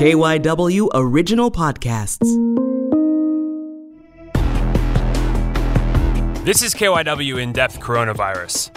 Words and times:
KYW 0.00 0.88
Original 0.94 1.50
Podcasts. 1.50 2.24
This 6.42 6.62
is 6.62 6.74
KYW 6.74 7.42
In 7.42 7.52
Depth 7.52 7.80
Coronavirus. 7.80 8.70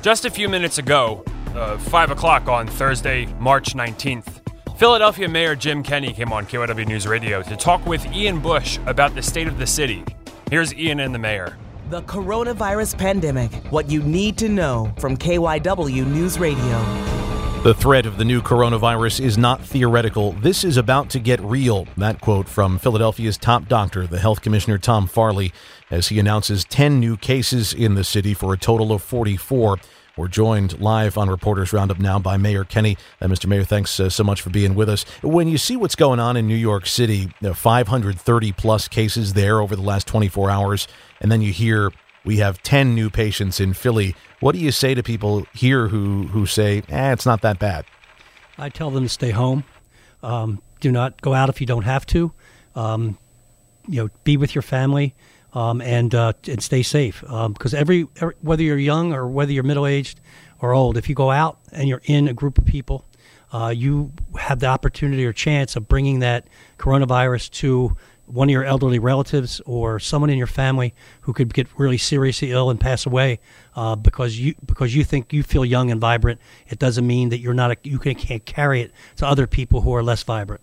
Just 0.00 0.24
a 0.24 0.30
few 0.30 0.48
minutes 0.48 0.78
ago, 0.78 1.22
uh, 1.54 1.76
5 1.76 2.12
o'clock 2.12 2.48
on 2.48 2.66
Thursday, 2.66 3.26
March 3.38 3.74
19th, 3.74 4.40
Philadelphia 4.78 5.28
Mayor 5.28 5.54
Jim 5.54 5.82
Kenney 5.82 6.14
came 6.14 6.32
on 6.32 6.46
KYW 6.46 6.88
News 6.88 7.06
Radio 7.06 7.42
to 7.42 7.54
talk 7.54 7.84
with 7.84 8.06
Ian 8.06 8.40
Bush 8.40 8.78
about 8.86 9.14
the 9.14 9.20
state 9.20 9.48
of 9.48 9.58
the 9.58 9.66
city. 9.66 10.02
Here's 10.50 10.72
Ian 10.72 11.00
and 11.00 11.14
the 11.14 11.18
mayor. 11.18 11.58
The 11.90 12.00
coronavirus 12.04 12.96
pandemic. 12.96 13.52
What 13.70 13.90
you 13.90 14.02
need 14.02 14.38
to 14.38 14.48
know 14.48 14.90
from 14.96 15.18
KYW 15.18 16.06
News 16.06 16.38
Radio. 16.38 17.21
The 17.62 17.74
threat 17.74 18.06
of 18.06 18.18
the 18.18 18.24
new 18.24 18.42
coronavirus 18.42 19.20
is 19.20 19.38
not 19.38 19.60
theoretical. 19.60 20.32
This 20.32 20.64
is 20.64 20.76
about 20.76 21.08
to 21.10 21.20
get 21.20 21.40
real. 21.40 21.86
That 21.96 22.20
quote 22.20 22.48
from 22.48 22.76
Philadelphia's 22.76 23.38
top 23.38 23.68
doctor, 23.68 24.04
the 24.04 24.18
health 24.18 24.42
commissioner 24.42 24.78
Tom 24.78 25.06
Farley, 25.06 25.52
as 25.88 26.08
he 26.08 26.18
announces 26.18 26.64
10 26.64 26.98
new 26.98 27.16
cases 27.16 27.72
in 27.72 27.94
the 27.94 28.02
city 28.02 28.34
for 28.34 28.52
a 28.52 28.58
total 28.58 28.90
of 28.90 29.00
44. 29.00 29.78
We're 30.16 30.26
joined 30.26 30.80
live 30.80 31.16
on 31.16 31.30
Reporters 31.30 31.72
Roundup 31.72 32.00
now 32.00 32.18
by 32.18 32.36
Mayor 32.36 32.64
Kenney. 32.64 32.98
Uh, 33.20 33.26
Mr. 33.26 33.46
Mayor, 33.46 33.62
thanks 33.62 34.00
uh, 34.00 34.10
so 34.10 34.24
much 34.24 34.42
for 34.42 34.50
being 34.50 34.74
with 34.74 34.88
us. 34.88 35.04
When 35.22 35.46
you 35.46 35.56
see 35.56 35.76
what's 35.76 35.94
going 35.94 36.18
on 36.18 36.36
in 36.36 36.48
New 36.48 36.56
York 36.56 36.84
City, 36.86 37.30
uh, 37.44 37.54
530 37.54 38.52
plus 38.52 38.88
cases 38.88 39.34
there 39.34 39.60
over 39.60 39.76
the 39.76 39.82
last 39.82 40.08
24 40.08 40.50
hours, 40.50 40.88
and 41.20 41.30
then 41.30 41.40
you 41.40 41.52
hear 41.52 41.92
we 42.24 42.36
have 42.38 42.62
10 42.62 42.94
new 42.94 43.10
patients 43.10 43.60
in 43.60 43.72
Philly. 43.72 44.14
What 44.40 44.52
do 44.52 44.58
you 44.58 44.70
say 44.70 44.94
to 44.94 45.02
people 45.02 45.46
here 45.54 45.88
who, 45.88 46.28
who 46.28 46.46
say, 46.46 46.82
eh, 46.88 47.12
it's 47.12 47.26
not 47.26 47.42
that 47.42 47.58
bad? 47.58 47.84
I 48.58 48.68
tell 48.68 48.90
them 48.90 49.04
to 49.04 49.08
stay 49.08 49.30
home. 49.30 49.64
Um, 50.22 50.62
do 50.80 50.92
not 50.92 51.20
go 51.20 51.34
out 51.34 51.48
if 51.48 51.60
you 51.60 51.66
don't 51.66 51.84
have 51.84 52.06
to. 52.06 52.32
Um, 52.74 53.18
you 53.88 54.02
know, 54.02 54.10
be 54.24 54.36
with 54.36 54.54
your 54.54 54.62
family 54.62 55.14
um, 55.52 55.80
and 55.80 56.14
uh, 56.14 56.32
and 56.48 56.62
stay 56.62 56.82
safe. 56.82 57.20
Because 57.20 57.74
every, 57.74 58.06
every 58.16 58.34
whether 58.40 58.62
you're 58.62 58.78
young 58.78 59.12
or 59.12 59.26
whether 59.26 59.52
you're 59.52 59.64
middle 59.64 59.86
aged 59.86 60.20
or 60.60 60.72
old, 60.72 60.96
if 60.96 61.08
you 61.08 61.14
go 61.14 61.30
out 61.30 61.58
and 61.72 61.88
you're 61.88 62.02
in 62.04 62.28
a 62.28 62.34
group 62.34 62.58
of 62.58 62.64
people, 62.64 63.04
uh, 63.52 63.68
you 63.68 64.12
have 64.38 64.60
the 64.60 64.66
opportunity 64.66 65.24
or 65.26 65.32
chance 65.32 65.76
of 65.76 65.88
bringing 65.88 66.20
that 66.20 66.46
coronavirus 66.78 67.50
to 67.50 67.96
one 68.26 68.48
of 68.48 68.52
your 68.52 68.64
elderly 68.64 68.98
relatives 68.98 69.60
or 69.66 69.98
someone 69.98 70.30
in 70.30 70.38
your 70.38 70.46
family 70.46 70.94
who 71.22 71.32
could 71.32 71.52
get 71.52 71.66
really 71.78 71.98
seriously 71.98 72.50
ill 72.50 72.70
and 72.70 72.80
pass 72.80 73.04
away 73.06 73.40
uh, 73.76 73.94
because 73.96 74.38
you 74.38 74.54
because 74.64 74.94
you 74.94 75.04
think 75.04 75.32
you 75.32 75.42
feel 75.42 75.64
young 75.64 75.90
and 75.90 76.00
vibrant. 76.00 76.40
It 76.68 76.78
doesn't 76.78 77.06
mean 77.06 77.30
that 77.30 77.40
you're 77.40 77.54
not 77.54 77.72
a, 77.72 77.76
you 77.82 77.98
can't 77.98 78.44
carry 78.44 78.82
it 78.82 78.92
to 79.16 79.26
other 79.26 79.46
people 79.46 79.82
who 79.82 79.94
are 79.94 80.02
less 80.02 80.22
vibrant. 80.22 80.62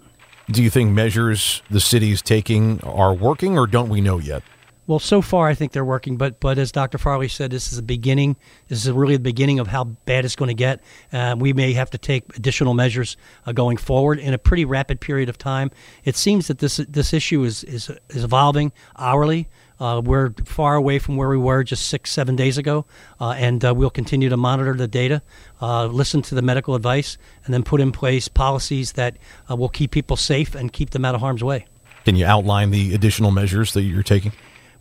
Do 0.51 0.63
you 0.63 0.69
think 0.69 0.91
measures 0.91 1.61
the 1.69 1.79
city's 1.79 2.21
taking 2.23 2.81
are 2.81 3.13
working, 3.13 3.57
or 3.57 3.67
don't 3.67 3.89
we 3.89 4.01
know 4.01 4.17
yet? 4.17 4.41
Well, 4.89 4.97
so 4.97 5.21
far 5.21 5.47
I 5.47 5.53
think 5.53 5.71
they're 5.71 5.85
working, 5.85 6.17
but 6.17 6.39
but 6.39 6.57
as 6.57 6.71
Dr. 6.71 6.97
Farley 6.97 7.27
said, 7.27 7.51
this 7.51 7.71
is 7.71 7.75
the 7.75 7.83
beginning. 7.83 8.37
This 8.69 8.87
is 8.87 8.91
really 8.91 9.17
the 9.17 9.19
beginning 9.19 9.59
of 9.59 9.67
how 9.67 9.83
bad 9.83 10.25
it's 10.25 10.35
going 10.35 10.47
to 10.47 10.55
get. 10.55 10.81
Uh, 11.13 11.35
we 11.37 11.53
may 11.53 11.73
have 11.73 11.91
to 11.91 11.99
take 11.99 12.35
additional 12.35 12.73
measures 12.73 13.15
uh, 13.45 13.51
going 13.51 13.77
forward 13.77 14.17
in 14.17 14.33
a 14.33 14.39
pretty 14.39 14.65
rapid 14.65 14.99
period 14.99 15.29
of 15.29 15.37
time. 15.37 15.69
It 16.05 16.15
seems 16.15 16.47
that 16.47 16.57
this 16.57 16.77
this 16.77 17.13
issue 17.13 17.43
is 17.43 17.63
is, 17.65 17.91
is 18.09 18.23
evolving 18.23 18.71
hourly. 18.97 19.47
Uh, 19.79 20.01
we're 20.03 20.31
far 20.43 20.75
away 20.75 20.97
from 20.97 21.17
where 21.17 21.29
we 21.29 21.37
were 21.37 21.63
just 21.63 21.87
six, 21.87 22.11
seven 22.11 22.35
days 22.35 22.57
ago, 22.57 22.87
uh, 23.21 23.35
and 23.37 23.63
uh, 23.63 23.71
we'll 23.75 23.91
continue 23.91 24.29
to 24.29 24.37
monitor 24.37 24.73
the 24.73 24.87
data, 24.87 25.21
uh, 25.61 25.85
listen 25.85 26.23
to 26.23 26.33
the 26.33 26.41
medical 26.41 26.73
advice, 26.73 27.15
and 27.45 27.53
then 27.53 27.61
put 27.61 27.79
in 27.79 27.91
place 27.91 28.27
policies 28.27 28.93
that 28.93 29.17
uh, 29.51 29.55
will 29.55 29.69
keep 29.69 29.91
people 29.91 30.17
safe 30.17 30.55
and 30.55 30.73
keep 30.73 30.89
them 30.89 31.05
out 31.05 31.13
of 31.13 31.21
harm's 31.21 31.43
way. 31.43 31.67
Can 32.05 32.15
you 32.15 32.25
outline 32.25 32.71
the 32.71 32.95
additional 32.95 33.29
measures 33.29 33.73
that 33.73 33.83
you're 33.83 34.01
taking? 34.01 34.31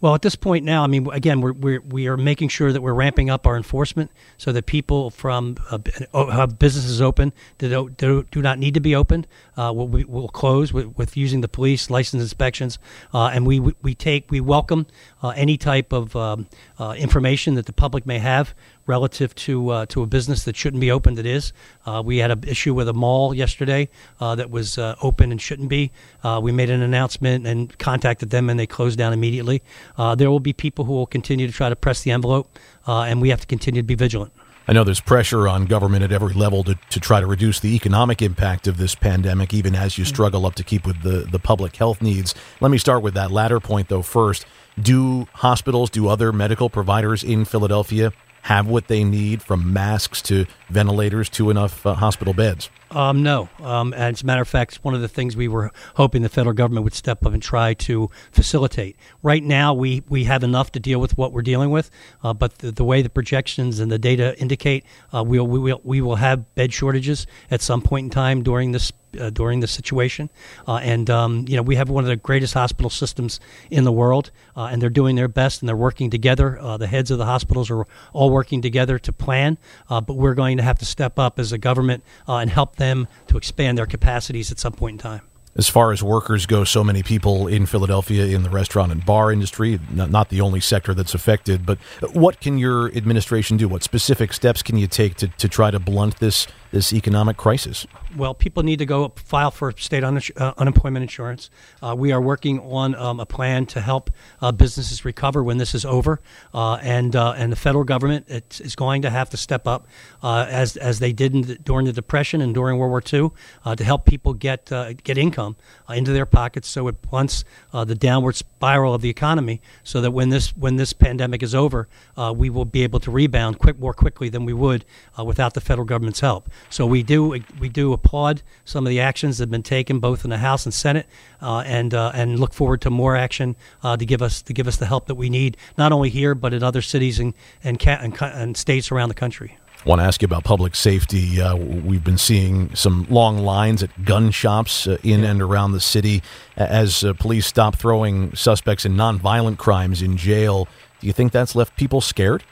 Well, 0.01 0.15
at 0.15 0.23
this 0.23 0.37
point 0.37 0.65
now, 0.65 0.85
I 0.85 0.87
mean, 0.87 1.11
again, 1.11 1.41
we're, 1.41 1.53
we're 1.53 1.81
we 1.81 2.07
are 2.07 2.17
making 2.17 2.51
sure 2.51 2.73
that 2.73 2.81
we're 2.81 2.95
ramping 2.95 3.31
up 3.31 3.47
our 3.49 3.57
enforcement 3.57 4.13
so 4.37 4.53
that 4.53 4.67
people 4.67 5.11
from 5.11 5.57
uh, 5.71 6.27
have 6.27 6.59
businesses 6.59 7.03
open 7.03 7.33
that 7.59 7.69
do, 7.69 7.91
do, 7.91 8.25
do, 8.31 8.41
not 8.41 8.61
need 8.61 8.75
to 8.75 8.81
be 8.81 8.95
opened. 8.95 9.27
Uh, 9.57 9.73
will 9.75 9.89
will 9.89 10.29
close 10.29 10.73
with, 10.73 10.97
with 10.97 11.17
using 11.17 11.41
the 11.41 11.49
police 11.49 11.91
license 11.91 12.23
inspections, 12.23 12.79
uh, 13.13 13.27
and 13.27 13.45
we 13.45 13.59
we 13.59 13.95
take 13.95 14.31
we 14.31 14.41
welcome 14.41 14.87
uh, 15.21 15.31
any 15.31 15.57
type 15.57 15.93
of 15.93 16.15
um, 16.15 16.47
uh, 16.79 16.95
information 16.97 17.55
that 17.55 17.67
the 17.67 17.73
public 17.73 18.07
may 18.07 18.21
have 18.21 18.55
relative 18.89 19.35
to 19.35 19.69
uh, 19.69 19.87
to 19.87 20.03
a 20.03 20.07
business 20.07 20.45
that 20.45 20.57
shouldn't 20.57 20.81
be 20.81 20.91
open 20.91 21.15
that 21.15 21.27
is. 21.27 21.53
Uh, 21.87 22.03
we 22.05 22.19
had 22.19 22.33
an 22.33 22.43
issue 22.49 22.75
with 22.75 22.89
a 22.89 22.93
mall 22.93 23.33
yesterday 23.35 23.89
uh, 24.19 24.35
that 24.35 24.51
was 24.51 24.79
uh, 24.79 24.97
open 25.03 25.31
and 25.31 25.41
shouldn't 25.41 25.69
be. 25.69 25.93
Uh, 26.25 26.41
we 26.43 26.51
made 26.51 26.71
an 26.71 26.83
announcement 26.83 27.47
and 27.47 27.79
contacted 27.79 28.31
them, 28.31 28.51
and 28.51 28.59
they 28.59 28.67
closed 28.67 28.99
down 28.99 29.13
immediately. 29.13 29.63
Uh, 29.97 30.15
there 30.15 30.31
will 30.31 30.41
be 30.41 30.53
people 30.53 30.85
who 30.87 30.95
will 30.95 31.07
continue 31.07 31.47
to 31.47 31.53
try 31.53 31.69
to 31.69 31.77
press 31.77 32.03
the 32.03 32.11
envelope, 32.11 32.59
and 32.87 33.21
we 33.21 33.29
have 33.29 33.41
to 33.41 33.47
continue 33.47 33.83
to 33.83 33.87
be 33.87 33.95
vigilant. 33.95 34.33
I 34.67 34.75
know 34.75 34.85
there's 34.85 35.01
pressure 35.01 35.49
on 35.49 35.65
government 35.65 36.05
at 36.05 36.13
every 36.13 36.35
level 36.35 36.63
to, 36.65 36.75
to 36.91 37.01
try 37.01 37.21
to 37.21 37.27
reduce 37.27 37.59
the 37.59 37.75
economic 37.75 38.21
impact 38.21 38.67
of 38.67 38.77
this 38.77 38.95
pandemic, 38.95 39.55
even 39.55 39.75
as 39.75 39.97
you 39.97 40.05
struggle 40.05 40.45
up 40.45 40.57
to 40.57 40.63
keep 40.63 40.87
with 40.87 41.03
the, 41.03 41.27
the 41.31 41.39
public 41.39 41.77
health 41.77 42.03
needs. 42.03 42.35
Let 42.61 42.71
me 42.71 42.77
start 42.77 43.03
with 43.03 43.15
that 43.15 43.31
latter 43.31 43.61
point, 43.61 43.89
though, 43.89 44.03
first. 44.03 44.45
Do 44.79 45.27
hospitals, 45.33 45.89
do 45.89 46.09
other 46.09 46.33
medical 46.33 46.69
providers 46.69 47.25
in 47.25 47.47
Philadelphia 47.47 48.13
have 48.49 48.67
what 48.67 48.89
they 48.89 49.05
need 49.05 49.43
from 49.43 49.75
masks 49.75 50.23
to 50.23 50.47
ventilators 50.69 51.29
to 51.31 51.51
enough 51.51 51.85
uh, 51.87 51.95
hospital 51.95 52.35
beds? 52.35 52.71
Um, 52.91 53.23
no. 53.23 53.49
Um, 53.63 53.93
as 53.93 54.23
a 54.23 54.27
matter 54.27 54.41
of 54.41 54.49
fact, 54.49 54.73
it's 54.73 54.85
one 54.85 54.95
of 54.95 55.01
the 55.01 55.09
things 55.09 55.37
we 55.37 55.49
were 55.49 55.71
hoping 55.95 56.23
the 56.23 56.29
federal 56.29 56.55
government 56.55 56.85
would 56.85 56.95
step 56.95 57.25
up 57.27 57.33
and 57.33 57.43
try 57.43 57.75
to 57.75 58.11
facilitate. 58.33 58.97
Right 59.23 59.43
now, 59.43 59.75
we, 59.75 60.03
we 60.09 60.25
have 60.25 60.43
enough 60.43 60.73
to 60.73 60.81
deal 60.81 61.01
with 61.01 61.17
what 61.19 61.33
we're 61.33 61.43
dealing 61.43 61.71
with, 61.71 61.91
uh, 62.23 62.33
but 62.33 62.59
the, 62.59 62.73
the, 62.73 62.85
way 62.85 63.03
the 63.03 63.11
projections 63.11 63.79
and 63.79 63.93
the 63.93 63.99
data 63.99 64.39
indicate, 64.39 64.85
uh, 65.13 65.23
we'll, 65.23 65.47
we, 65.47 65.59
will, 65.59 65.81
we 65.85 66.01
will 66.01 66.17
have 66.17 66.55
bed 66.55 66.73
shortages 66.73 67.27
at 67.51 67.61
some 67.61 67.83
point 67.83 68.05
in 68.05 68.11
time 68.11 68.43
during 68.43 68.73
this 68.73 68.93
uh, 69.19 69.31
during 69.31 69.61
this 69.61 69.71
situation. 69.71 70.29
Uh, 70.67 70.77
and 70.77 71.09
um, 71.09 71.47
you 71.49 71.57
know, 71.57 71.63
we 71.63 71.77
have 71.77 71.89
one 71.89 72.05
of 72.05 72.09
the 72.09 72.17
greatest 72.17 72.53
hospital 72.53 72.91
systems 72.91 73.41
in 73.71 73.85
the 73.85 73.91
world, 73.91 74.31
uh, 74.55 74.65
and 74.65 74.83
they're 74.83 74.91
doing 74.91 75.17
their 75.17 75.29
best 75.29 75.63
and 75.63 75.69
they're 75.69 75.75
working 75.75 76.11
together. 76.11 76.59
Uh, 76.61 76.77
the 76.77 76.87
heads 76.87 77.11
of 77.11 77.17
the 77.17 77.25
hospitals 77.25 77.71
are 77.71 77.87
all 78.13 78.29
working 78.29 78.61
together 78.61 78.99
to 78.99 79.11
plan, 79.11 79.57
but 79.89 80.11
we're 80.11 80.35
going 80.35 80.58
to 80.59 80.65
have 80.65 80.79
to 80.79 80.85
step 80.85 81.19
up 81.19 81.39
as 81.39 81.53
a 81.53 81.59
government 81.59 82.05
uh, 82.29 82.37
and 82.37 82.51
help 82.51 82.77
them 82.77 83.09
to 83.29 83.37
expand 83.37 83.79
their 83.79 83.87
capacities 83.87 84.53
at 84.53 84.59
some 84.59 84.73
point 84.73 84.95
in 84.95 84.99
time 84.99 85.23
as 85.59 85.69
far 85.69 85.93
as 85.93 86.03
workers 86.03 86.47
go, 86.47 86.63
so 86.63 86.85
many 86.85 87.03
people 87.03 87.49
in 87.49 87.67
Philadelphia 87.67 88.27
in 88.27 88.45
the 88.45 88.49
restaurant 88.49 88.93
and 88.93 89.05
bar 89.05 89.33
industry, 89.33 89.81
not, 89.91 90.09
not, 90.09 90.29
the 90.29 90.41
only 90.41 90.61
sector 90.61 90.95
that's 90.95 91.15
affected. 91.15 91.67
But 91.67 91.79
what 92.13 92.41
can 92.41 92.59
your 92.59 92.95
administration 92.95 93.57
do? 93.57 93.69
What 93.69 93.83
specific 93.83 94.33
steps 94.33 94.63
can 94.63 94.77
you 94.77 94.87
take 94.87 95.17
to, 95.17 95.27
to 95.27 95.49
try 95.49 95.73
to 95.73 95.81
blunt 95.81 96.21
this 96.21 96.47
this 96.71 96.93
economic 96.93 97.37
crisis? 97.37 97.87
Well, 98.17 98.35
people 98.35 98.63
need 98.63 98.79
to 98.79 98.87
go 98.87 99.13
file 99.17 99.51
for 99.51 99.73
state 99.73 100.05
un- 100.05 100.21
uh, 100.37 100.53
unemployment 100.59 101.03
insurance. 101.03 101.51
Uh, 101.83 101.95
we 101.97 102.13
are 102.13 102.21
working 102.21 102.61
on 102.61 102.95
um, 102.95 103.21
a 103.21 103.27
plan 103.27 103.67
to 103.67 103.81
help 103.81 104.11
uh, 104.41 104.53
businesses 104.53 105.05
recover 105.05 105.43
when 105.43 105.59
this 105.59 105.75
is 105.75 105.85
over, 105.85 106.21
uh, 106.55 106.75
and 106.77 107.17
uh, 107.17 107.33
and 107.37 107.53
the 107.53 107.57
federal 107.57 107.85
government 107.85 108.27
is 108.29 108.75
going 108.77 109.03
to 109.03 109.11
have 109.11 109.31
to 109.31 109.37
step 109.37 109.67
up 109.67 109.87
uh, 110.23 110.47
as 110.49 110.77
as 110.77 110.99
they 110.99 111.13
did 111.13 111.33
the, 111.33 111.55
during 111.57 111.87
the 111.87 111.93
Depression 111.93 112.41
and 112.41 112.55
during 112.55 112.79
World 112.79 112.91
War 112.91 113.03
II 113.13 113.31
to 113.77 113.85
help 113.85 114.05
people 114.05 114.35
get 114.35 114.71
get 115.05 115.19
income 115.19 115.57
into 115.89 116.13
their 116.13 116.27
pockets, 116.27 116.69
so 116.69 116.89
it 116.89 117.01
blunts 117.03 117.45
the 117.73 117.95
downward 117.95 118.37
spiral 118.37 118.95
of 118.95 119.03
the 119.03 119.11
economy, 119.11 119.61
so 119.83 120.01
that 120.01 120.11
when 120.11 120.29
this 120.29 120.57
when 120.57 120.77
this 120.77 120.93
pandemic 120.93 121.43
is 121.43 121.55
over, 121.55 121.89
we 122.35 122.51
will 122.51 122.65
be 122.65 122.83
able 122.83 123.01
to 123.01 123.11
rebound 123.11 123.59
quick 123.59 123.79
more 123.79 123.95
quickly 123.95 124.29
than 124.29 124.45
we 124.45 124.53
would 124.53 124.85
without 125.25 125.55
the 125.55 125.61
federal 125.61 125.87
government's 125.87 126.21
help. 126.21 126.49
So 126.71 126.87
we 126.87 127.03
do 127.03 127.41
we 127.61 127.69
do 127.69 127.93
applaud 127.93 128.43
some 128.65 128.87
of 128.87 128.91
the 128.91 129.01
actions 129.01 129.39
that 129.39 129.45
have 129.45 129.51
been 129.51 129.63
taken 129.63 129.99
both 129.99 130.25
in 130.25 130.31
the 130.31 130.39
House 130.39 130.65
and 130.67 130.75
Senate, 130.75 131.07
uh, 131.41 131.63
and 131.67 131.95
uh, 131.95 132.13
and 132.15 132.39
look 132.39 132.53
forward 132.53 132.81
to 132.83 132.91
more 132.91 133.17
action 133.17 133.57
uh, 133.83 133.97
to 133.97 134.05
give 134.05 134.23
us 134.23 134.43
to 134.43 134.53
give 134.53 134.69
us 134.69 134.77
the 134.77 134.87
help 134.87 135.07
that 135.07 135.15
we 135.15 135.31
need, 135.31 135.57
not 135.77 135.93
only 135.93 136.11
here 136.11 136.35
but 136.35 136.53
in 136.53 136.63
other 136.63 136.83
cities 136.83 137.19
and 137.19 137.35
and, 137.65 137.81
ca- 137.81 137.99
and, 138.01 138.17
and 138.21 138.57
states 138.57 138.93
around 138.93 139.09
the 139.09 139.15
country. 139.15 139.57
I 139.85 139.89
want 139.89 140.01
to 140.01 140.05
ask 140.05 140.21
you 140.21 140.27
about 140.27 140.43
public 140.43 140.75
safety. 140.75 141.41
Uh, 141.41 141.55
we've 141.55 142.03
been 142.03 142.19
seeing 142.19 142.75
some 142.75 143.07
long 143.09 143.39
lines 143.39 143.81
at 143.83 144.05
gun 144.05 144.33
shops 144.33 144.89
uh, 144.89 144.99
in 145.05 145.23
yeah. 145.23 145.31
and 145.31 145.41
around 145.41 145.71
the 145.71 145.81
city 145.81 146.21
as 146.57 147.05
uh, 147.05 147.13
police 147.13 147.47
stop 147.47 147.77
throwing 147.77 148.35
suspects 148.35 148.85
in 148.85 148.97
nonviolent 148.97 149.59
crimes 149.59 150.03
in 150.03 150.17
jail. 150.17 150.67
Do 151.01 151.07
you 151.07 151.13
think 151.13 151.31
that's 151.31 151.55
left 151.55 151.77
people 151.77 152.01
scared? 152.01 152.43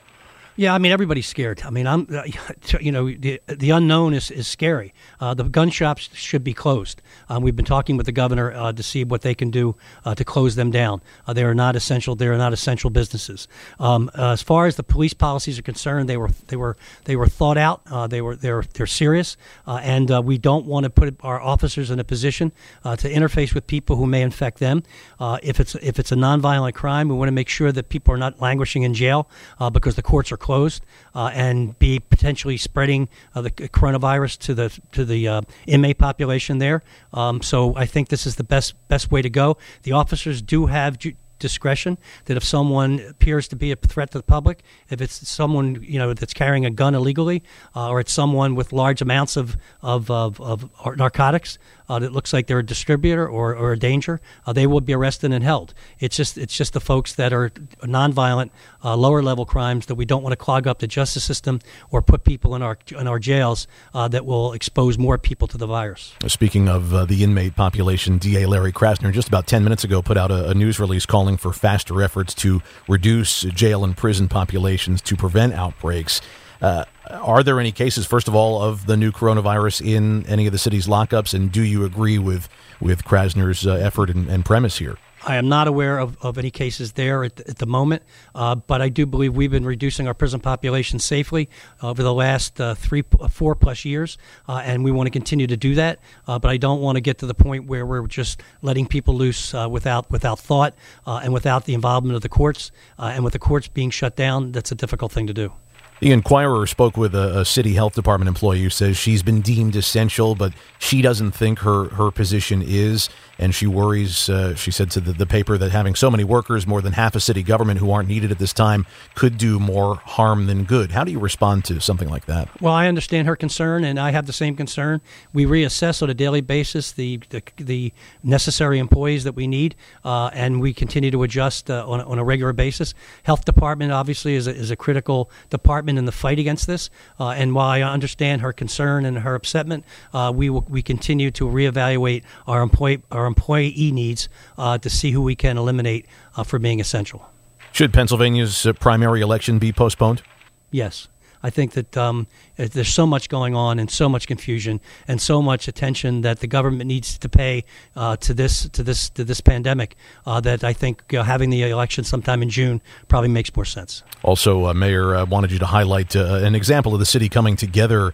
Yeah, 0.59 0.75
I 0.75 0.79
mean 0.79 0.91
everybody's 0.91 1.27
scared. 1.27 1.63
I 1.65 1.71
mean, 1.71 1.87
I'm, 1.87 2.09
you 2.81 2.91
know, 2.91 3.11
the, 3.11 3.41
the 3.47 3.71
unknown 3.71 4.15
is, 4.15 4.31
is 4.31 4.49
scary. 4.49 4.95
Uh, 5.21 5.35
the 5.35 5.45
gun 5.45 5.69
shops 5.69 6.09
should 6.15 6.43
be 6.43 6.55
closed. 6.55 7.03
Um, 7.29 7.43
we've 7.43 7.55
been 7.55 7.67
talking 7.67 7.99
with 7.99 8.07
the 8.07 8.13
governor 8.13 8.53
uh, 8.53 8.73
to 8.73 8.83
see 8.83 9.05
what 9.05 9.21
they 9.21 9.35
can 9.35 9.51
do 9.51 9.77
uh, 10.07 10.15
to 10.15 10.25
close 10.25 10.55
them 10.55 10.71
down. 10.71 11.03
Uh, 11.27 11.35
they 11.35 11.45
are 11.45 11.55
not 11.55 11.77
essential. 11.77 12.17
They 12.17 12.29
are 12.29 12.39
not 12.39 12.55
essential 12.55 12.89
businesses. 12.89 13.49
Um, 13.79 14.11
uh, 14.17 14.33
as 14.33 14.41
far 14.41 14.67
as 14.67 14.77
the 14.77 14.83
police 14.83 15.13
policies 15.13 15.59
are 15.59 15.63
concerned, 15.63 16.09
they 16.09 16.17
were 16.17 16.31
they 16.47 16.57
were 16.57 16.77
they 17.05 17.17
were 17.17 17.29
thought 17.29 17.59
out. 17.59 17.83
They 18.09 18.23
were 18.23 18.35
they're 18.35 18.65
they're 18.73 18.87
serious, 18.87 19.37
and 19.67 20.25
we 20.25 20.39
don't 20.39 20.65
want 20.65 20.85
to 20.85 20.91
put 20.91 21.17
our 21.21 21.41
officers 21.41 21.91
in 21.91 22.01
a 22.01 22.05
position 22.05 22.53
to 22.83 23.13
interface 23.13 23.53
with 23.53 23.67
people 23.67 23.97
who 23.97 24.07
may 24.07 24.23
infect 24.23 24.59
them. 24.59 24.83
if 25.21 25.61
it's 25.61 25.75
if 25.77 25.99
it's 25.99 26.13
a 26.13 26.17
nonviolent 26.17 26.75
crime, 26.75 27.09
we 27.09 27.15
want 27.15 27.29
to 27.29 27.33
make 27.33 27.51
sure 27.51 27.73
that 27.73 27.91
people 27.91 28.15
are 28.15 28.19
not 28.19 28.41
languishing 28.41 28.85
in 28.85 28.95
jail 28.95 29.29
because 29.73 29.97
the 29.97 30.03
courts 30.03 30.33
are 30.33 30.39
closed 30.47 30.87
uh, 31.13 31.31
and 31.35 31.77
be 31.81 31.99
potentially 31.99 32.57
spreading 32.57 33.09
uh, 33.35 33.43
the 33.43 33.51
coronavirus 33.51 34.39
to 34.39 34.55
the 34.55 34.69
to 34.93 35.05
the 35.05 35.27
uh, 35.27 35.41
inmate 35.67 35.99
population 35.99 36.59
there. 36.59 36.83
Um, 37.13 37.43
so 37.43 37.75
I 37.75 37.87
think 37.87 38.09
this 38.09 38.27
is 38.27 38.37
the 38.37 38.45
best 38.45 38.75
best 38.87 39.11
way 39.11 39.23
to 39.23 39.31
go. 39.31 39.57
The 39.83 39.93
officers 39.93 40.41
do 40.43 40.67
have 40.67 40.99
ju- 40.99 41.17
discretion 41.39 41.99
that 42.27 42.37
if 42.37 42.45
someone 42.45 43.01
appears 43.01 43.49
to 43.49 43.57
be 43.57 43.73
a 43.73 43.77
threat 43.77 44.11
to 44.13 44.19
the 44.19 44.25
public, 44.25 44.63
if 44.91 45.01
it's 45.01 45.29
someone 45.29 45.83
you 45.83 45.99
know 45.99 46.15
that's 46.15 46.35
carrying 46.35 46.65
a 46.65 46.71
gun 46.71 46.95
illegally, 46.95 47.43
uh, 47.75 47.89
or 47.89 48.01
it's 48.01 48.13
someone 48.13 48.55
with 48.55 48.73
large 48.73 49.03
amounts 49.03 49.37
of 49.37 49.57
of, 49.83 50.11
of, 50.11 50.41
of 50.41 50.71
narcotics 50.97 51.59
uh, 51.89 51.99
that 51.99 52.13
looks 52.13 52.33
like 52.33 52.47
they're 52.47 52.61
a 52.61 52.67
distributor 52.67 53.29
or, 53.29 53.55
or 53.55 53.73
a 53.73 53.79
danger, 53.79 54.21
uh, 54.47 54.53
they 54.53 54.67
will 54.67 54.81
be 54.81 54.93
arrested 54.93 55.33
and 55.33 55.45
held. 55.45 55.75
It's 55.99 56.17
just 56.17 56.39
it's 56.39 56.57
just 56.57 56.73
the 56.73 56.81
folks 56.81 57.15
that 57.15 57.33
are 57.33 57.51
nonviolent, 57.83 58.51
uh, 58.85 58.97
lower 58.97 59.23
level 59.23 59.45
crimes 59.45 59.87
that 59.87 59.95
we 59.95 60.05
don't 60.05 60.23
want 60.23 60.33
to 60.33 60.37
clog 60.37 60.67
up 60.67 60.79
the 60.79 60.87
justice 60.87 61.25
system 61.25 61.61
or 61.91 62.03
put 62.03 62.25
people 62.25 62.55
in 62.55 62.63
our 62.63 62.79
in 62.99 63.07
our 63.07 63.19
jails 63.19 63.67
uh, 63.95 64.09
that 64.09 64.27
will 64.27 64.53
expose 64.53 64.99
more 64.99 65.19
people 65.19 65.49
to 65.49 65.59
the 65.59 65.67
virus. 65.67 66.15
Speaking 66.27 66.69
of 66.69 66.93
uh, 66.93 67.05
the 67.05 67.23
inmate 67.23 67.57
population, 67.57 68.19
DA 68.19 68.47
Larry 68.47 68.73
Krasner 68.73 69.13
just 69.13 69.29
about 69.29 69.47
ten 69.47 69.63
minutes 69.63 69.85
ago 69.85 70.03
put 70.03 70.17
out 70.17 70.31
a, 70.31 70.51
a 70.51 70.55
news 70.55 70.81
release 70.81 71.07
calling 71.07 71.26
calling 71.27 71.37
for 71.37 71.53
faster 71.53 72.03
efforts 72.03 72.33
to 72.35 72.63
reduce 72.87 73.41
jail 73.43 73.83
and 73.83 73.97
prison 73.97 74.29
populations 74.29 75.03
to 75.03 75.17
prevent 75.17 75.53
outbreaks. 75.55 76.21
Uh, 76.61 76.85
are 77.11 77.43
there 77.43 77.61
any 77.61 77.73
cases, 77.73 78.07
first 78.07 78.29
of 78.29 78.35
all, 78.35 78.61
of 78.63 78.87
the 78.87 78.97
new 78.97 79.13
coronavirus 79.13 79.87
in 79.87 80.27
any 80.27 80.47
of 80.47 80.53
the 80.53 80.59
city's 80.59 80.87
lockups? 80.87 81.35
And 81.35 81.53
do 81.53 81.63
you 81.63 81.85
agree 81.85 82.19
with 82.19 82.49
with 82.81 83.05
Krasner's 83.05 83.67
uh, 83.67 83.75
effort 83.75 84.11
and, 84.11 84.29
and 84.29 84.45
premise 84.45 84.79
here? 84.79 84.99
I 85.27 85.37
am 85.37 85.49
not 85.49 85.67
aware 85.67 85.99
of, 85.99 86.17
of 86.25 86.39
any 86.39 86.53
cases 86.53 86.93
there 86.93 87.25
at, 87.25 87.41
at 87.41 87.59
the 87.59 87.67
moment, 87.67 88.05
uh, 88.37 88.55
but 88.55 88.81
I 88.81 88.89
do 88.89 89.07
believe 89.07 89.35
we've 89.35 89.51
been 89.51 89.67
reducing 89.67 90.07
our 90.07 90.15
prison 90.15 90.39
population 90.39 91.01
safely 91.01 91.49
over 91.83 92.01
the 92.03 92.15
last 92.15 92.61
uh, 92.61 92.77
three, 92.77 93.03
four 93.31 93.57
plus 93.57 93.85
years, 93.85 94.19
uh, 94.49 94.63
and 94.65 94.85
we 94.85 94.93
want 94.93 95.09
to 95.09 95.11
continue 95.11 95.49
to 95.49 95.57
do 95.57 95.75
that. 95.75 95.99
Uh, 96.29 96.39
but 96.39 96.51
I 96.51 96.59
don't 96.59 96.81
want 96.81 96.95
to 96.95 97.01
get 97.01 97.19
to 97.19 97.27
the 97.27 97.35
point 97.35 97.67
where 97.67 97.85
we're 97.85 98.07
just 98.07 98.41
letting 98.63 98.87
people 98.87 99.15
loose 99.15 99.53
uh, 99.53 99.67
without 99.69 100.09
without 100.13 100.39
thought 100.39 100.75
uh, 101.07 101.21
and 101.25 101.33
without 101.33 101.65
the 101.65 101.75
involvement 101.75 102.15
of 102.15 102.23
the 102.23 102.29
courts. 102.29 102.71
and 102.97 103.25
with 103.25 103.33
the 103.33 103.41
courts 103.41 103.67
being 103.67 103.91
shut 103.91 104.15
down, 104.15 104.53
that's 104.53 104.71
a 104.71 104.77
difficult 104.77 105.11
thing 105.11 105.27
to 105.27 105.35
do. 105.35 105.53
The 106.01 106.13
Inquirer 106.13 106.67
spoke 106.67 106.99
with 106.99 107.15
a, 107.15 107.41
a, 107.41 107.45
city 107.47 107.73
health 107.73 107.95
department 107.95 108.29
employee 108.29 108.63
who 108.63 108.69
says 108.69 108.99
she's 108.99 109.23
been 109.23 109.41
deemed 109.41 109.77
essential, 109.77 110.35
but 110.35 110.53
she 110.79 111.01
doesn't 111.01 111.33
think 111.33 111.61
her, 111.61 111.85
her 111.89 112.11
position 112.11 112.63
is 112.63 113.09
and 113.39 113.55
she 113.55 113.67
worries. 113.67 114.29
Uh, 114.29 114.55
she 114.55 114.71
said 114.71 114.91
to 114.91 115.01
the, 115.01 115.13
the, 115.13 115.27
paper 115.27 115.59
that 115.59 115.71
having 115.73 115.95
so 115.95 116.11
many 116.11 116.25
workers, 116.25 116.67
more 116.67 116.81
than 116.81 116.93
half 116.93 117.15
a 117.15 117.21
city 117.21 117.43
government 117.43 117.81
who 117.81 117.91
aren't 117.91 118.09
needed 118.09 118.31
at 118.31 118.39
this 118.39 118.53
time, 118.53 118.87
could 119.15 119.37
do 119.37 119.59
more 119.59 119.97
harm 119.97 120.47
than 120.47 120.65
good. 120.65 120.93
How 120.93 121.05
do 121.05 121.11
you 121.11 121.19
respond 121.19 121.65
to 121.67 121.81
something 121.81 122.09
like 122.09 122.27
that? 122.27 122.49
Well, 122.61 122.73
I 122.73 122.87
understand 122.87 123.27
her 123.27 123.37
concern, 123.37 123.85
and 123.85 123.99
I 123.99 124.11
have 124.11 124.27
the 124.27 124.33
same 124.33 124.55
concern. 124.57 125.01
We 125.33 125.45
reassess 125.45 126.03
on 126.03 126.11
a 126.11 126.15
daily 126.15 126.41
basis 126.41 126.93
the 126.93 127.21
the, 127.31 127.43
the 127.57 127.93
necessary 128.23 128.79
employees 128.79 129.25
that 129.25 129.35
we 129.35 129.47
need, 129.47 129.75
uh, 130.05 130.31
and 130.33 130.61
we 130.61 130.73
continue 130.73 131.11
to 131.11 131.23
adjust 131.23 131.71
uh, 131.71 131.87
on, 131.89 132.01
on 132.03 132.19
a 132.19 132.25
regular 132.25 132.53
basis. 132.53 132.95
Health 133.25 133.45
department 133.45 133.93
obviously 133.93 134.35
is 134.35 134.47
a, 134.47 134.55
is 134.55 134.71
a 134.71 134.77
critical 134.77 135.31
department 135.51 135.86
in 135.89 136.07
the 136.07 136.13
fight 136.13 136.39
against 136.39 136.67
this, 136.67 136.89
uh, 137.21 137.31
and 137.31 137.55
while 137.55 137.69
I 137.69 137.83
understand 137.83 138.43
her 138.43 138.53
concern 138.53 139.05
and 139.05 139.19
her 139.19 139.39
upsetment, 139.39 139.83
uh, 140.15 140.33
we 140.35 140.49
will, 140.49 140.65
we 140.69 140.83
continue 140.83 141.31
to 141.33 141.45
reevaluate 141.45 142.23
our 142.47 142.63
employee 142.63 143.03
our 143.11 143.27
our 143.27 143.27
employee 143.27 143.91
needs 143.91 144.29
uh, 144.57 144.79
to 144.79 144.89
see 144.89 145.11
who 145.11 145.21
we 145.21 145.35
can 145.35 145.59
eliminate 145.59 146.07
uh, 146.37 146.45
for 146.45 146.59
being 146.59 146.81
essential. 146.81 147.29
Should 147.73 147.93
Pennsylvania's 147.93 148.65
uh, 148.65 148.73
primary 148.73 149.21
election 149.21 149.59
be 149.59 149.73
postponed? 149.73 150.23
Yes. 150.71 151.09
I 151.47 151.51
think 151.51 151.75
that 151.75 151.97
um, 151.97 152.27
there's 152.57 152.93
so 152.93 153.07
much 153.07 153.29
going 153.29 153.55
on 153.55 153.79
and 153.79 153.89
so 153.89 154.09
much 154.09 154.27
confusion 154.27 154.81
and 155.07 155.21
so 155.21 155.41
much 155.41 155.69
attention 155.69 156.23
that 156.23 156.41
the 156.41 156.49
government 156.49 156.89
needs 156.89 157.19
to 157.19 157.29
pay 157.29 157.63
uh, 157.95 158.17
to 158.17 158.35
this 158.35 158.69
to 158.71 158.83
this 158.83 159.11
to 159.11 159.23
this 159.23 159.41
pandemic 159.41 159.95
uh, 160.27 160.41
that 160.41 160.65
I 160.65 160.73
think 160.73 161.15
uh, 161.15 161.23
having 161.23 161.51
the 161.51 161.63
election 161.63 162.03
sometime 162.03 162.43
in 162.43 162.51
June 162.51 162.83
probably 163.07 163.29
makes 163.29 163.55
more 163.55 163.65
sense. 163.65 164.03
Also, 164.25 164.67
uh, 164.67 164.75
Mayor 164.75 165.15
uh, 165.15 165.25
wanted 165.25 165.53
you 165.53 165.61
to 165.61 165.67
highlight 165.67 166.17
uh, 166.17 166.41
an 166.43 166.57
example 166.57 166.93
of 166.95 166.99
the 166.99 167.07
city 167.07 167.29
coming 167.29 167.55
together 167.55 168.13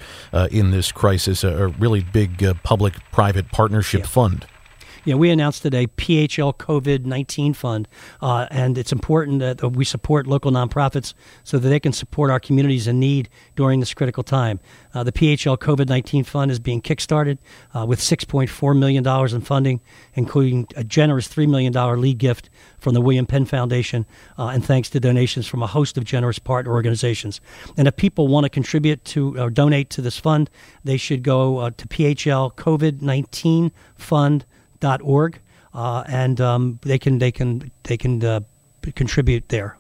in 0.51 0.71
this 0.71 0.93
crisis, 0.93 1.43
a, 1.43 1.49
a 1.49 1.69
really 1.69 2.03
big 2.03 2.45
public-private 2.63 3.51
partnership 3.51 4.01
yeah. 4.01 4.07
fund 4.07 4.47
you 5.05 5.13
know, 5.13 5.19
we 5.19 5.31
announced 5.31 5.63
today 5.63 5.87
PHL 5.87 6.57
COVID 6.57 7.05
19 7.05 7.55
Fund, 7.55 7.89
uh, 8.21 8.47
and 8.51 8.79
it's 8.79 8.93
important 8.93 9.41
that 9.41 9.63
we 9.73 9.85
support 9.85 10.27
local 10.27 10.53
nonprofits 10.53 11.15
so 11.43 11.59
that 11.59 11.69
they 11.69 11.81
can 11.81 11.93
support 11.93 12.31
our 12.31 12.39
communities 12.39 12.87
in 12.87 13.01
need 13.01 13.29
during 13.57 13.81
this 13.81 13.95
critical 13.95 14.23
time. 14.23 14.61
Uh, 14.95 15.03
the 15.03 15.13
PHL 15.13 15.59
COVID 15.59 15.89
19 15.89 16.25
Fund 16.25 16.51
is 16.51 16.61
being 16.61 16.81
kickstarted 16.81 17.39
uh, 17.75 17.85
with 17.85 17.99
$6.4 17.99 18.79
million 18.79 19.07
in 19.35 19.41
funding, 19.41 19.81
including 20.15 20.69
a 20.77 20.85
generous 20.85 21.27
$3 21.27 21.49
million 21.49 21.73
lead 22.01 22.19
gift 22.19 22.49
from 22.79 22.95
the 22.95 23.01
William 23.01 23.27
Penn 23.27 23.45
Foundation, 23.45 24.07
uh, 24.39 24.49
and 24.49 24.65
thanks 24.65 24.89
to 24.91 25.01
donations 25.01 25.47
from 25.47 25.63
a 25.63 25.67
host 25.67 25.99
of 25.99 26.05
generous 26.05 26.39
partner 26.39 26.73
organizations. 26.73 27.41
And 27.77 27.89
if 27.89 27.97
people 27.97 28.29
want 28.29 28.45
to 28.45 28.51
contribute 28.51 29.05
to 29.07 29.39
or 29.41 29.51
donate 29.51 29.91
to 29.91 30.03
this 30.03 30.19
fund, 30.19 30.49
they 30.85 30.97
should 30.97 31.23
go 31.23 31.59
uh, 31.59 31.71
to 31.77 31.89
PHL 31.89 32.55
COVID 32.55 33.03
19 33.03 33.73
Fund 33.97 34.45
org, 35.03 35.39
uh, 35.75 36.05
and 36.07 36.41
um, 36.41 36.79
they 36.83 36.99
can 36.99 37.19
they 37.19 37.33
can 37.33 37.71
they 37.85 37.97
can 37.97 38.25
uh, 38.25 38.41
contribute 38.95 39.49
there. 39.49 39.77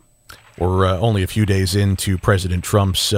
We're 0.58 0.86
uh, 0.86 0.98
only 0.98 1.22
a 1.22 1.26
few 1.26 1.46
days 1.46 1.74
into 1.74 2.18
President 2.18 2.62
Trump's 2.62 3.14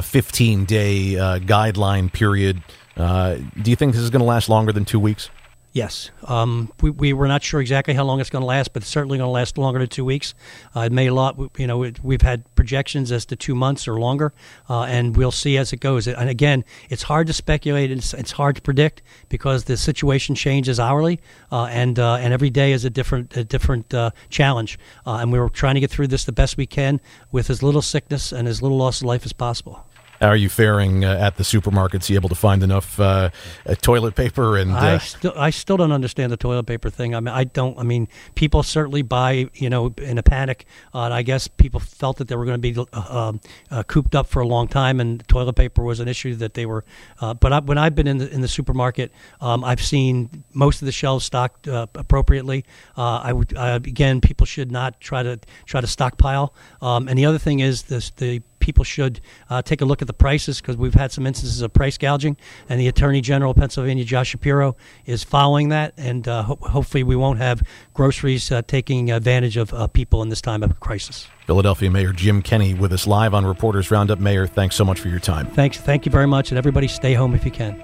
15 0.00 0.64
day 0.64 1.18
uh, 1.18 1.38
guideline 1.40 2.12
period. 2.12 2.62
Uh, 2.96 3.36
do 3.62 3.70
you 3.70 3.76
think 3.76 3.92
this 3.92 4.02
is 4.02 4.10
going 4.10 4.20
to 4.20 4.26
last 4.26 4.48
longer 4.48 4.72
than 4.72 4.84
two 4.84 5.00
weeks? 5.00 5.30
Yes, 5.72 6.10
um, 6.24 6.72
we, 6.80 6.88
we 6.90 7.12
were 7.12 7.28
not 7.28 7.42
sure 7.42 7.60
exactly 7.60 7.92
how 7.92 8.02
long 8.04 8.20
it's 8.20 8.30
going 8.30 8.40
to 8.40 8.46
last, 8.46 8.72
but 8.72 8.82
it's 8.82 8.90
certainly 8.90 9.18
going 9.18 9.28
to 9.28 9.32
last 9.32 9.58
longer 9.58 9.78
than 9.78 9.88
two 9.88 10.04
weeks. 10.04 10.34
Uh, 10.74 10.80
it 10.80 10.92
may 10.92 11.10
lot, 11.10 11.38
you 11.58 11.66
know, 11.66 11.82
it, 11.82 12.02
we've 12.02 12.22
had 12.22 12.42
projections 12.54 13.12
as 13.12 13.26
to 13.26 13.36
two 13.36 13.54
months 13.54 13.86
or 13.86 14.00
longer, 14.00 14.32
uh, 14.70 14.84
and 14.84 15.14
we'll 15.14 15.30
see 15.30 15.58
as 15.58 15.74
it 15.74 15.76
goes. 15.76 16.08
And 16.08 16.30
again, 16.30 16.64
it's 16.88 17.02
hard 17.02 17.26
to 17.26 17.34
speculate. 17.34 17.90
It's, 17.90 18.14
it's 18.14 18.32
hard 18.32 18.56
to 18.56 18.62
predict 18.62 19.02
because 19.28 19.64
the 19.64 19.76
situation 19.76 20.34
changes 20.34 20.80
hourly, 20.80 21.20
uh, 21.52 21.64
and 21.66 21.98
uh, 21.98 22.14
and 22.14 22.32
every 22.32 22.50
day 22.50 22.72
is 22.72 22.86
a 22.86 22.90
different 22.90 23.36
a 23.36 23.44
different 23.44 23.92
uh, 23.92 24.10
challenge. 24.30 24.78
Uh, 25.06 25.16
and 25.16 25.30
we're 25.32 25.50
trying 25.50 25.74
to 25.74 25.80
get 25.80 25.90
through 25.90 26.06
this 26.06 26.24
the 26.24 26.32
best 26.32 26.56
we 26.56 26.66
can 26.66 26.98
with 27.30 27.50
as 27.50 27.62
little 27.62 27.82
sickness 27.82 28.32
and 28.32 28.48
as 28.48 28.62
little 28.62 28.78
loss 28.78 29.02
of 29.02 29.06
life 29.06 29.26
as 29.26 29.34
possible. 29.34 29.84
How 30.20 30.28
are 30.28 30.36
you 30.36 30.48
faring 30.48 31.04
uh, 31.04 31.14
at 31.14 31.36
the 31.36 31.44
supermarkets? 31.44 32.08
Are 32.08 32.12
you 32.12 32.18
able 32.18 32.28
to 32.28 32.34
find 32.34 32.62
enough 32.64 32.98
uh, 32.98 33.30
uh, 33.64 33.74
toilet 33.76 34.16
paper? 34.16 34.56
And 34.56 34.72
I 34.72 34.96
uh, 34.96 34.98
still, 34.98 35.32
I 35.36 35.50
still 35.50 35.76
don't 35.76 35.92
understand 35.92 36.32
the 36.32 36.36
toilet 36.36 36.64
paper 36.64 36.90
thing. 36.90 37.14
I 37.14 37.20
mean, 37.20 37.34
I 37.34 37.44
don't. 37.44 37.78
I 37.78 37.84
mean, 37.84 38.08
people 38.34 38.64
certainly 38.64 39.02
buy, 39.02 39.48
you 39.54 39.70
know, 39.70 39.94
in 39.98 40.18
a 40.18 40.22
panic. 40.22 40.66
Uh, 40.92 41.02
I 41.12 41.22
guess 41.22 41.46
people 41.46 41.78
felt 41.78 42.16
that 42.16 42.26
they 42.26 42.34
were 42.34 42.44
going 42.44 42.60
to 42.60 42.72
be 42.72 42.76
uh, 42.92 43.28
um, 43.70 43.84
cooped 43.86 44.16
up 44.16 44.26
for 44.26 44.40
a 44.40 44.46
long 44.46 44.66
time, 44.66 44.98
and 44.98 45.26
toilet 45.28 45.54
paper 45.54 45.84
was 45.84 46.00
an 46.00 46.08
issue 46.08 46.34
that 46.36 46.54
they 46.54 46.66
were. 46.66 46.84
but 47.20 47.52
I, 47.52 47.60
when 47.60 47.78
I've 47.78 47.94
been 47.94 48.08
in 48.08 48.18
the 48.18 48.28
in 48.28 48.40
the 48.40 48.48
supermarket, 48.48 49.12
um, 49.40 49.62
I've 49.62 49.82
seen 49.82 50.42
most 50.52 50.82
of 50.82 50.86
the 50.86 50.92
shelves 50.92 51.24
stocked 51.24 51.68
appropriately. 51.68 52.64
I 52.96 53.32
would 53.32 53.52
again, 53.56 54.20
people 54.20 54.46
should 54.46 54.72
not 54.72 55.00
try 55.00 55.22
to 55.22 55.38
try 55.66 55.80
to 55.80 55.86
stockpile. 55.86 56.54
Um, 56.82 57.06
and 57.06 57.16
the 57.16 57.26
other 57.26 57.38
thing 57.38 57.60
is 57.60 57.84
this: 57.84 58.10
the 58.10 58.42
people 58.68 58.84
should 58.84 59.18
uh, 59.48 59.62
take 59.62 59.80
a 59.80 59.84
look 59.86 60.02
at 60.02 60.08
the 60.08 60.12
prices 60.12 60.60
because 60.60 60.76
we've 60.76 60.92
had 60.92 61.10
some 61.10 61.26
instances 61.26 61.62
of 61.62 61.72
price 61.72 61.96
gouging, 61.96 62.36
and 62.68 62.78
the 62.78 62.86
Attorney 62.86 63.22
General 63.22 63.52
of 63.52 63.56
Pennsylvania, 63.56 64.04
Josh 64.04 64.28
Shapiro, 64.28 64.76
is 65.06 65.24
following 65.24 65.70
that, 65.70 65.94
and 65.96 66.28
uh, 66.28 66.42
ho- 66.42 66.58
hopefully 66.60 67.02
we 67.02 67.16
won't 67.16 67.38
have 67.38 67.62
groceries 67.94 68.52
uh, 68.52 68.60
taking 68.60 69.10
advantage 69.10 69.56
of 69.56 69.72
uh, 69.72 69.86
people 69.86 70.20
in 70.20 70.28
this 70.28 70.42
time 70.42 70.62
of 70.62 70.78
crisis. 70.80 71.28
Philadelphia 71.46 71.90
Mayor 71.90 72.12
Jim 72.12 72.42
Kenney 72.42 72.74
with 72.74 72.92
us 72.92 73.06
live 73.06 73.32
on 73.32 73.46
Reporters 73.46 73.90
Roundup. 73.90 74.18
Mayor, 74.18 74.46
thanks 74.46 74.76
so 74.76 74.84
much 74.84 75.00
for 75.00 75.08
your 75.08 75.18
time. 75.18 75.46
Thanks, 75.46 75.78
thank 75.78 76.04
you 76.04 76.12
very 76.12 76.26
much, 76.26 76.50
and 76.50 76.58
everybody 76.58 76.88
stay 76.88 77.14
home 77.14 77.34
if 77.34 77.46
you 77.46 77.50
can. 77.50 77.78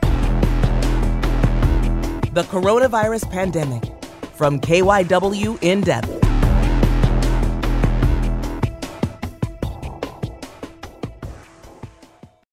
The 2.34 2.42
coronavirus 2.50 3.30
pandemic 3.30 3.84
from 4.34 4.60
KYW 4.60 5.62
in 5.62 5.80
depth. 5.80 6.23